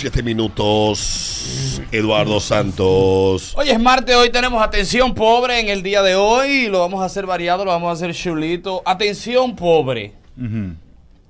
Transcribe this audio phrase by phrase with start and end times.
[0.00, 3.52] Siete minutos, Eduardo Santos.
[3.58, 6.68] Hoy es martes, hoy tenemos atención pobre en el día de hoy.
[6.68, 8.80] Lo vamos a hacer variado, lo vamos a hacer chulito.
[8.84, 10.12] Atención pobre.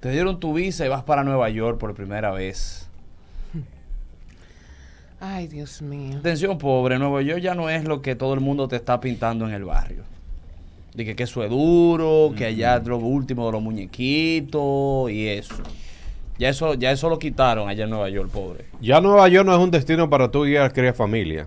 [0.01, 2.87] Te dieron tu visa y vas para Nueva York por primera vez.
[5.19, 6.19] Ay, Dios mío.
[6.19, 9.49] Atención pobre, Nueva York ya no es lo que todo el mundo te está pintando
[9.49, 10.03] en el barrio.
[10.93, 15.27] De que, que eso es duro, que allá es lo último de los muñequitos y
[15.27, 15.55] eso.
[16.39, 18.67] Ya eso, ya eso lo quitaron allá en Nueva York, pobre.
[18.81, 21.47] Ya Nueva York no es un destino para tú ir a criar familia.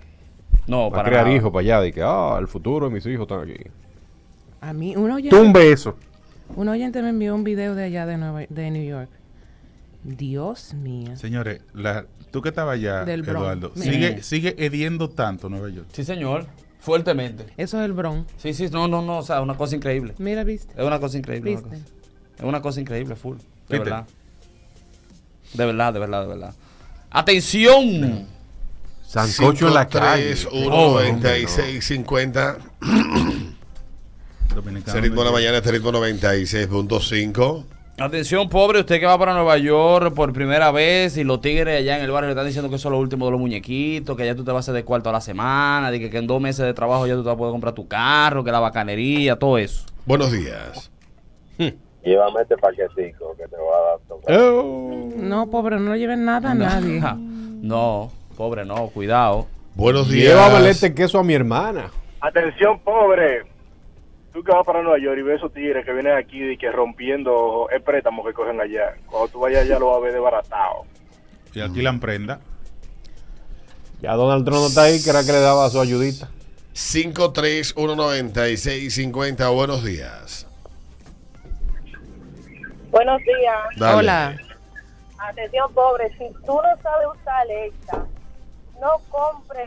[0.68, 1.34] No, Para nada.
[1.34, 1.82] hijos para allá.
[1.82, 3.64] De que, ah, el futuro de mis hijos están aquí.
[4.60, 5.96] A mí, un oyente, Tumbe eso.
[6.56, 9.10] un oyente me envió un video de allá de, Nueva, de New York.
[10.04, 11.16] Dios mío.
[11.16, 13.22] Señores, la, tú que estabas allá, Del.
[13.28, 15.88] Eduardo, sigue, sigue hediendo tanto Nueva York.
[15.94, 16.46] Sí, señor.
[16.80, 17.46] Fuertemente.
[17.58, 18.32] Eso es el Bronx.
[18.38, 20.16] Sí, sí, no, no, no, o sea, una cosa increíble.
[20.18, 20.74] Mira, viste.
[20.76, 21.52] Es una cosa increíble.
[21.52, 21.78] una ¿Viste?
[21.78, 21.96] cosa-
[22.40, 23.38] Es una cosa increíble, full.
[23.38, 23.78] De ¿Viste?
[23.80, 24.08] verdad.
[25.54, 26.54] De verdad, de verdad, de verdad.
[27.10, 28.28] ¡Atención!
[29.06, 30.30] Sancocho en la calle.
[30.30, 32.58] 3, 1, 96, 50.
[34.56, 34.98] Dominicano.
[34.98, 37.66] Ese ritmo de la mañana, este ritmo 96.5.
[37.98, 41.98] Atención, pobre, usted que va para Nueva York por primera vez y los tigres allá
[41.98, 44.26] en el barrio le están diciendo que eso es lo último de los muñequitos, que
[44.26, 46.26] ya tú te vas a hacer de cuarto a la semana, de que, que en
[46.26, 48.60] dos meses de trabajo ya tú te vas a poder comprar tu carro, que la
[48.60, 49.84] bacanería, todo eso.
[50.06, 50.90] Buenos días.
[52.04, 54.40] Llévame este paquetico que te va a dar tocar.
[54.40, 55.10] Oh.
[55.16, 57.02] No, pobre, no le lleven nada a nadie.
[57.62, 59.46] No, pobre, no, cuidado.
[59.76, 60.34] Buenos días.
[60.34, 61.92] Llévame este queso a mi hermana.
[62.20, 63.44] Atención, pobre.
[64.34, 66.72] Tú que vas para Nueva York y ves esos tigres que vienen aquí y que
[66.72, 68.96] rompiendo el préstamo que cogen allá.
[69.06, 70.86] Cuando tú vayas allá lo vas a ver desbaratado.
[71.54, 72.40] Y alquilan prenda.
[74.02, 76.30] Ya Donald Trump no está ahí, que era que le daba su ayudita.
[76.74, 79.50] 53, 1, 96, 50.
[79.50, 80.48] Buenos días.
[83.04, 83.56] Buenos días.
[83.80, 83.98] Dale.
[83.98, 84.38] Hola.
[85.18, 86.10] Atención, pobre.
[86.20, 88.06] Si tú no sabes usar Alexa,
[88.80, 89.66] no compre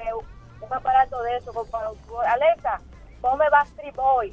[0.61, 1.53] un aparato de eso.
[1.53, 1.91] compa-
[2.33, 2.81] Alexa,
[3.21, 4.33] ponme Backstreet Boy.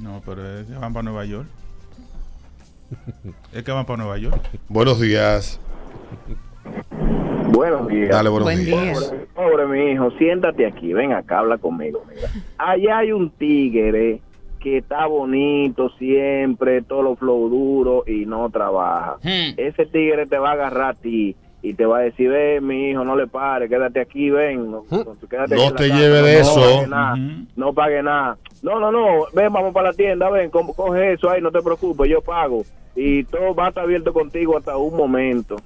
[0.00, 1.46] No, pero es que van para Nueva York.
[3.52, 4.40] es que van para Nueva York.
[4.70, 5.60] Buenos días.
[7.50, 8.08] Buenos días.
[8.08, 9.00] Dale, buenos Buen días.
[9.00, 9.10] día.
[9.10, 12.02] Pobre, pobre mi hijo, siéntate aquí, ven acá, habla conmigo.
[12.08, 12.30] Mira.
[12.56, 14.22] Allá hay un tigre
[14.64, 19.18] que está bonito siempre, todo lo flow duro y no trabaja.
[19.22, 19.54] Hmm.
[19.56, 22.90] Ese tigre te va a agarrar a ti y te va a decir, ven mi
[22.90, 24.70] hijo, no le pares, quédate aquí, ven.
[24.70, 24.82] No,
[25.30, 26.54] quédate No te casa, lleve de no eso.
[26.60, 27.46] pague nada, Ujú.
[27.56, 28.36] No pague nada.
[28.62, 31.60] No, no, no, ven, vamos para la tienda, ven, co- coge eso ahí, no te
[31.62, 32.64] preocupes, yo pago.
[32.96, 35.56] Y todo va a estar abierto contigo hasta un momento.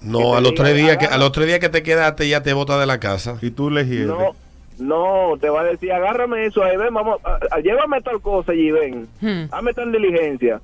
[0.00, 2.52] No, a los tres días que, a los tres días que te quedaste ya te
[2.52, 3.36] bota de la casa.
[3.42, 3.84] Y tú le.
[3.84, 4.34] No,
[4.80, 8.52] no, te va a decir, agárrame eso ahí, ven, vamos, a- a- llévame tal cosa
[8.52, 9.08] allí, ven.
[9.20, 10.60] Hmm, Hazme tal diligencia.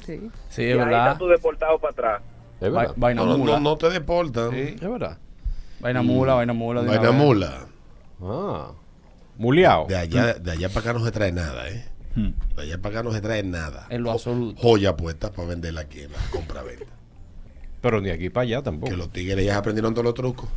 [0.00, 0.30] sí.
[0.48, 1.06] Sí, y es ahí verdad.
[1.12, 2.22] está tu deportado para atrás.
[2.60, 2.94] Es Va- verdad.
[2.96, 3.52] vaina No, no, mula.
[3.54, 4.50] no, no te deportan.
[4.52, 4.76] Sí.
[4.80, 5.18] Es verdad.
[5.80, 6.82] Vaina mula, vaina mula.
[6.82, 7.66] Vaina mula.
[8.22, 8.70] Ah.
[9.36, 9.86] Muleado.
[9.86, 11.84] De allá, de allá para acá no se trae nada, ¿eh?
[12.14, 12.30] Hmm.
[12.56, 13.86] De allá para acá no se trae nada.
[13.90, 14.60] En lo absoluto.
[14.62, 16.86] Joya puesta para venderla aquí en la compra-venta.
[17.80, 18.90] Pero ni aquí para allá tampoco.
[18.92, 20.48] Que los tigres ya aprendieron todos los trucos.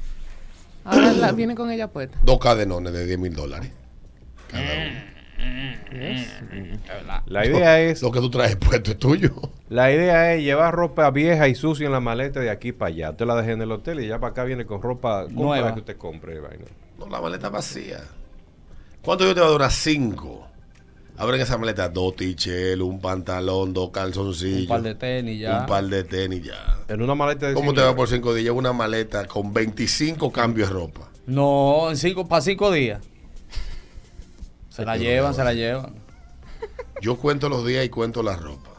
[0.88, 2.18] Ahora la, viene con ella puesta.
[2.24, 3.70] Dos cadenones de 10 mil dólares.
[4.50, 5.18] Cada uno.
[7.26, 9.34] La idea es Lo que tú traes puesto es tuyo.
[9.70, 13.10] la idea es llevar ropa vieja y sucia en la maleta de aquí para allá.
[13.12, 15.74] Usted la deja en el hotel y ya para acá viene con ropa Nueva.
[15.74, 16.40] que usted compre.
[16.40, 16.66] vaina.
[16.98, 18.00] No, la maleta vacía.
[19.02, 19.72] ¿Cuánto yo te va a durar?
[19.72, 20.48] Cinco.
[21.20, 24.62] Abren esa maleta, dos tichelos, un pantalón, dos calzoncillos.
[24.62, 25.62] Un par de tenis ya.
[25.62, 26.78] Un par de tenis ya.
[26.88, 28.44] En una maleta de ¿Cómo 100 te va por cinco días?
[28.44, 31.10] Lleva una maleta con 25 cambios de ropa.
[31.26, 33.02] No, en cinco, para cinco días.
[34.70, 35.96] Se la llevan, se la llevan.
[37.02, 38.77] Yo cuento los días y cuento la ropa.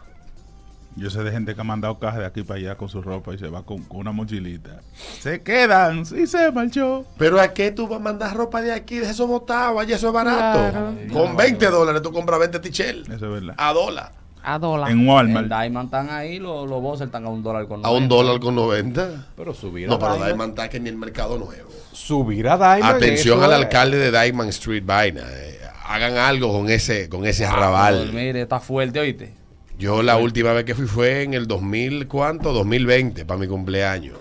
[0.99, 3.33] Yo sé de gente que ha mandado cajas de aquí para allá con su ropa
[3.35, 4.81] y se va con, con una mochilita.
[5.21, 7.05] Se quedan y se marchó.
[7.17, 8.99] Pero ¿a qué tú vas a mandar ropa de aquí?
[8.99, 10.59] De eso botado, allá eso es barato.
[10.59, 10.95] Claro.
[11.13, 13.03] Con 20 dólares tú compras 20 tichel.
[13.03, 13.55] Eso es verdad.
[13.57, 14.13] A dólar.
[14.43, 14.91] A dólar.
[14.91, 15.47] En En Walmart.
[15.49, 18.15] Diamond están ahí, los, los bosses están a un dólar con A un 90.
[18.15, 19.27] dólar con 90.
[19.37, 21.69] Pero subir a No, pero Diamond- Diamond está que ni el mercado nuevo.
[21.93, 22.97] Subir a Diamond.
[22.97, 25.23] Atención al es- alcalde de Diamond Street Vaina.
[25.27, 28.13] eh, hagan algo con ese, con ese Ah, arrabal.
[28.13, 29.38] Mire, está fuerte, oíste.
[29.79, 32.53] Yo la última vez que fui fue en el 2000, ¿cuánto?
[32.53, 34.19] 2020, para mi cumpleaños.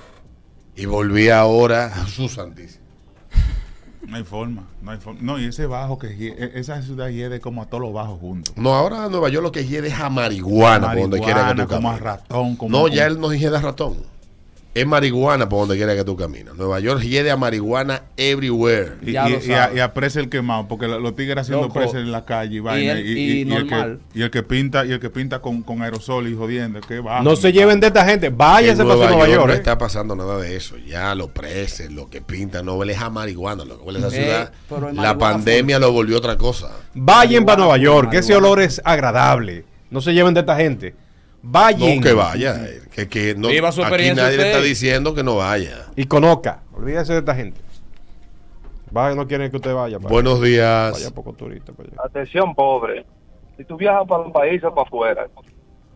[0.76, 2.86] Y volví ahora, Jesús Santísimo.
[4.08, 4.68] No hay forma.
[4.82, 5.20] No hay forma.
[5.22, 8.54] No, y ese bajo que e- esa ciudad hiede como a todos los bajos juntos.
[8.56, 11.54] No, ahora en Nueva York lo que hiede es a marihuana, por donde quiera que
[11.54, 12.56] tú Marihuana, como a ratón.
[12.56, 13.98] Como, No, ya él no hiede a ratón.
[14.80, 16.56] Es marihuana por donde quiera que tú caminas.
[16.56, 18.94] Nueva York hiede a marihuana everywhere.
[19.02, 21.74] Y, y- a- y aprecia el quemado, porque lo- los tigres haciendo Loco.
[21.80, 22.94] presa en la calle y vaina.
[22.94, 24.00] el- Y, y y- y el normal.
[24.14, 27.00] que, y el que pinta, y el que pinta con, con aerosol y jodiendo, que
[27.00, 27.22] va.
[27.22, 28.30] No se lleven de esta gente.
[28.30, 29.48] Váyanse para Nueva, Nueva York, York.
[29.48, 29.58] no ¿eh?
[29.58, 30.78] está pasando nada de eso.
[30.78, 34.18] Ya lo presen, lo que pintan, no huele a marihuana, lo que huele a esa
[34.18, 34.24] Eh,
[34.70, 34.94] ciudad.
[34.94, 36.70] la pandemia lo volvió otra cosa.
[36.94, 39.66] Vayan para Nueva Marihuana, York, que ese olor es agradable.
[39.90, 40.94] No se lleven de esta gente.
[41.42, 41.96] Vayan.
[41.98, 45.24] No que vaya, eh, que, que no, Viva su aquí nadie le está diciendo que
[45.24, 45.86] no vaya.
[45.96, 46.64] Y conozca.
[46.74, 47.62] Olvídese de esta gente.
[48.90, 50.00] Vaya, no quieren que usted vaya.
[50.00, 50.94] Buenos días.
[50.94, 51.74] vaya poco turista.
[51.74, 51.98] para allá.
[52.04, 53.06] Atención, pobre.
[53.56, 55.28] Si tú viajas para un país o para afuera,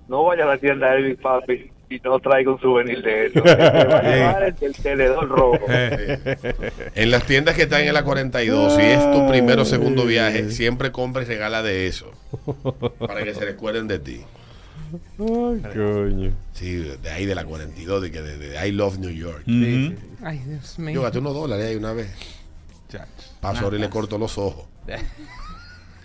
[0.08, 3.42] no vayas a la tienda de Elvis Papi y no traiga un souvenir de eso.
[3.44, 5.66] Te va a llevar el, el tenedor rojo.
[6.94, 10.52] En las tiendas que están en la 42, si es tu primero o segundo viaje,
[10.52, 12.12] siempre compra y regala de eso.
[13.00, 14.22] Para que se recuerden de ti.
[15.20, 16.32] Ay, coño.
[16.54, 19.44] Sí, de ahí de la 42, de que de, de I Love New York.
[19.48, 19.96] Ujú.
[20.24, 21.02] Ay, Dios Yo mío.
[21.02, 22.12] gasté unos dólares ahí una vez.
[23.40, 24.66] Paso ahora y le corto los ojos.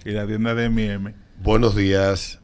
[0.04, 1.12] Y la tienda de M&M.
[1.42, 2.38] Buenos días.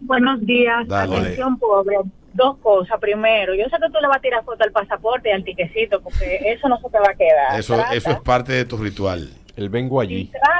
[0.00, 0.88] Buenos días.
[0.88, 1.16] Dale.
[1.16, 1.96] Atención, pobre.
[2.32, 2.98] Dos cosas.
[3.00, 6.02] Primero, yo sé que tú le vas a tirar foto al pasaporte y al tiquecito,
[6.02, 7.60] porque eso no se te va a quedar.
[7.60, 9.30] Eso, Trata- eso es parte de tu ritual.
[9.54, 10.24] El vengo y allí.
[10.26, 10.55] trata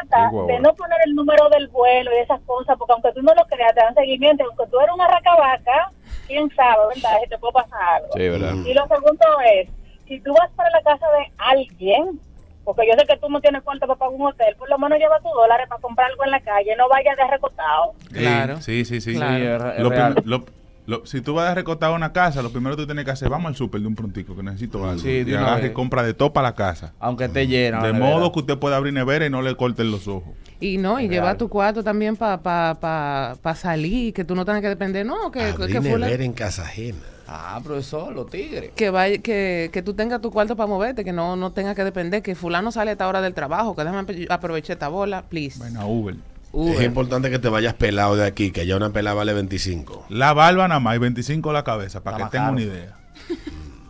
[0.46, 3.44] De no poner el número del vuelo y esas cosas, porque aunque tú no lo
[3.46, 4.44] creas, te dan seguimiento.
[4.44, 5.90] Aunque tú eres una racabaca,
[6.26, 7.18] quién sabe, ¿verdad?
[7.22, 8.08] Si te puede pasar algo.
[8.14, 8.52] Sí, ¿verdad?
[8.66, 9.68] Y lo segundo es,
[10.06, 12.20] si tú vas para la casa de alguien,
[12.64, 14.98] porque yo sé que tú no tienes cuenta para pagar un hotel, por lo menos
[14.98, 17.92] lleva tus dólares para comprar algo en la calle, no vayas de recotado.
[18.12, 18.60] Claro.
[18.60, 19.14] Sí, sí, sí.
[19.14, 19.36] Claro.
[19.36, 19.82] Sí, es- es
[20.26, 20.44] Lo
[20.87, 23.29] lo- si tú vas a recotar una casa, lo primero que tú tienes que hacer,
[23.29, 25.00] vamos al súper de un prontico, que necesito algo.
[25.03, 26.93] Sí, de y una agarre compra de todo para la casa.
[27.00, 27.83] Aunque esté lleno.
[27.85, 28.33] de modo nevera.
[28.33, 30.35] que usted pueda abrir nevera y no le corten los ojos.
[30.59, 34.44] Y no, y lleva tu cuarto también para pa, pa, pa salir, que tú no
[34.44, 36.97] tengas que depender, no, que, Abrir que, nevera en casa ajena.
[37.29, 38.71] Ah, profesor, los tigres.
[38.77, 41.83] que, vaya, que, que tú tengas tu cuarto para moverte, que no, no tengas que
[41.83, 45.59] depender, que fulano sale a esta hora del trabajo, que déjame aprovechar esta bola, please.
[45.59, 46.15] Bueno, Uber.
[46.56, 46.76] Uber.
[46.76, 50.06] Es importante que te vayas pelado de aquí, que ya una pelada vale 25.
[50.08, 52.97] La barba nada más y 25 la cabeza, para Está que tengan una idea.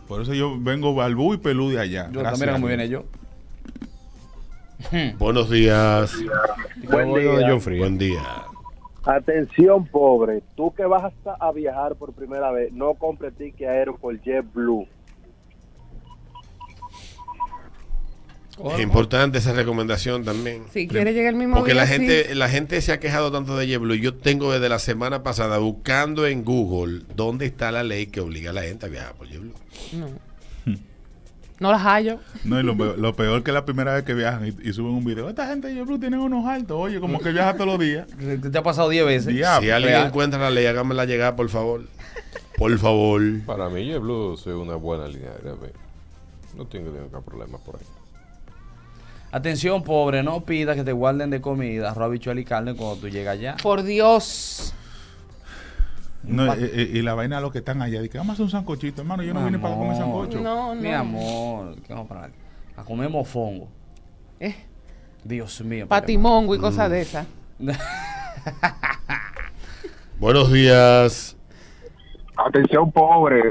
[0.07, 2.09] Por eso yo vengo balbú y pelú de allá.
[2.11, 2.67] Yo Gracias también Dios.
[2.67, 3.05] viene yo.
[5.17, 6.13] Buenos días.
[6.89, 7.55] Buen día.
[7.79, 8.23] Buen día.
[9.05, 10.43] Atención, pobre.
[10.55, 14.87] Tú que vas a, a viajar por primera vez, no compres ticket aéreo por JetBlue.
[18.73, 20.63] Es importante esa recomendación también.
[20.73, 21.93] Si quieres llegar el mismo Porque día, la sí.
[21.93, 23.95] gente, la gente se ha quejado tanto de JetBlue.
[23.99, 28.49] Yo tengo desde la semana pasada buscando en Google dónde está la ley que obliga
[28.49, 29.53] a la gente a viajar por JetBlue.
[29.93, 30.07] No.
[31.59, 32.19] No las hallo.
[32.43, 34.91] No, y lo, peor- lo peor que la primera vez que viajan y, y suben
[34.93, 35.27] un video.
[35.29, 36.77] Esta gente de JetBlue tienen unos altos.
[36.79, 38.07] Oye, como que viaja todos los días.
[38.19, 39.33] ¿Qué te ha pasado 10 veces?
[39.33, 39.65] Diablo.
[39.65, 40.07] si alguien real.
[40.07, 41.81] encuentra la ley, hágamela llegar, por favor.
[42.57, 43.21] Por favor.
[43.45, 45.31] Para mí, JetBlue es una buena línea.
[46.55, 47.85] No tengo ningún problema por ahí.
[49.31, 53.33] Atención, pobre, no pidas que te guarden de comida, arroz, y carne cuando tú llegas
[53.37, 53.57] allá.
[53.61, 54.73] Por Dios.
[56.23, 58.01] No, y, y- y la vaina de los que están allá.
[58.01, 59.23] Dice, vamos a hacer un sancochito, hermano.
[59.23, 60.39] Yo no vine para comer sancocho.
[60.39, 60.81] No, no.
[60.81, 62.31] Mi amor, ¿qué vamos a parar?
[62.75, 63.69] A comer mofongo.
[64.39, 64.55] Eh,
[65.23, 65.87] Dios mío.
[65.87, 66.61] patimongo y Mm.
[66.61, 67.27] cosas de esas.
[70.19, 71.35] Buenos días.
[72.35, 73.41] Atención, pobre.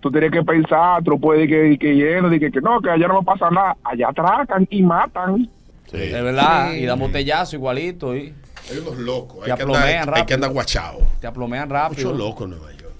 [0.00, 2.80] Tú tienes que pensar, tú no puedes ir que, que lleno, de que, que no,
[2.80, 3.76] que allá no va a pasar nada.
[3.84, 5.48] Allá atracan y matan.
[5.90, 5.96] Sí.
[5.98, 6.78] De verdad, Sí.
[6.78, 8.32] y dan botellazo igualito y
[8.70, 9.44] Hay unos locos.
[9.44, 10.98] Te Hay que, aplomean andar, hay que andar guachado.
[11.20, 12.10] te aplomean rápido.
[12.12, 12.94] Mucho loco en Nueva York.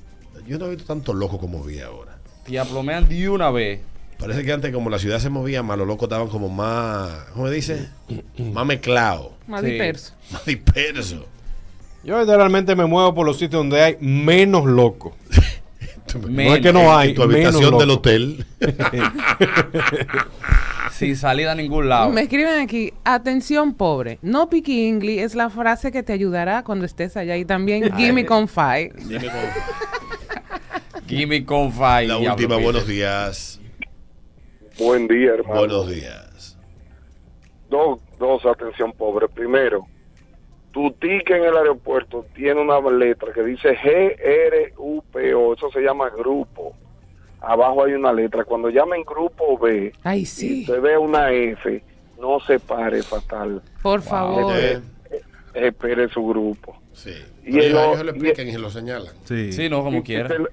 [0.46, 2.18] Yo no he visto tanto loco como vi ahora.
[2.44, 3.80] Te aplomean de una vez.
[4.18, 7.48] Parece que antes, como la ciudad se movía más, los locos estaban como más, ¿cómo
[7.48, 7.88] se dice?
[8.52, 9.66] más mezclados, Más Sí.
[9.68, 10.14] disperso.
[10.32, 11.24] más dispersos.
[12.04, 15.14] Yo generalmente me muevo por los sitios donde hay menos locos.
[16.18, 17.10] No es que no hay.
[17.10, 18.44] En tu habitación del hotel.
[20.92, 22.10] Sin salida a ningún lado.
[22.10, 26.84] Me escriben aquí, atención pobre, no piqui English es la frase que te ayudará cuando
[26.84, 28.92] estés allá y también gimme con five.
[28.98, 32.06] Dime cómo- Gimme con five.
[32.06, 33.60] La última, buenos días.
[34.78, 35.58] Buen día, hermano.
[35.60, 36.56] Buenos días.
[37.68, 39.28] Dos, dos, atención, pobre.
[39.28, 39.86] Primero,
[40.74, 45.54] tu ticket en el aeropuerto tiene una letra que dice G-R-U-P-O.
[45.54, 46.74] Eso se llama grupo.
[47.40, 48.44] Abajo hay una letra.
[48.44, 51.82] Cuando llamen grupo B, Ay, y sí, usted ve una F,
[52.20, 53.62] no se pare fatal.
[53.82, 54.52] por favor.
[54.56, 54.80] Eh,
[55.54, 56.76] Espere su grupo.
[56.92, 57.12] sí.
[57.46, 59.14] Y ellos, o- ellos lo y- explican y se lo señalan.
[59.24, 59.52] Sí.
[59.52, 60.24] Sí, no, como Y quiera.
[60.24, 60.48] usted-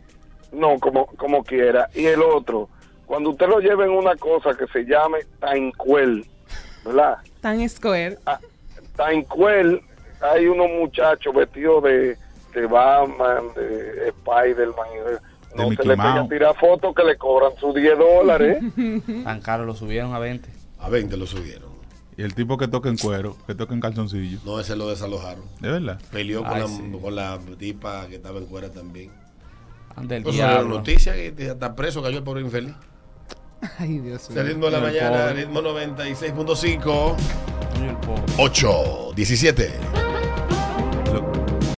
[0.52, 1.90] no, como, como quiera.
[1.96, 2.70] Y el otro,
[3.08, 6.24] cuando usted lo lleve en una cosa que se llame Taincuel,
[6.86, 7.18] ¿verdad?
[7.40, 8.18] Tan square.
[8.96, 9.82] Taincuel,
[10.22, 12.18] hay unos muchachos vestidos de,
[12.54, 14.88] de Batman, de Spider-Man.
[14.94, 15.20] y de-
[15.56, 18.64] No Mickey se le pega tirar fotos que le cobran sus 10 dólares.
[19.24, 20.50] Tan caro, lo subieron a 20.
[20.80, 21.72] A 20 lo subieron.
[22.18, 24.40] Y el tipo que toca en cuero, que toca en calzoncillo.
[24.46, 25.44] No, ese lo desalojaron.
[25.60, 26.00] ¿De verdad?
[26.12, 26.92] Peleó con, la, sí.
[27.02, 29.12] con la tipa que estaba en cuera también.
[29.96, 30.76] Ande el diablo.
[30.78, 32.74] noticia que hasta preso cayó el pobre infeliz.
[33.80, 34.44] Ay, Dios mío.
[34.44, 35.34] ritmo de la mañana, pobre.
[35.34, 38.24] ritmo 96.5, Coño, el pobre.
[38.38, 40.01] 8, 17.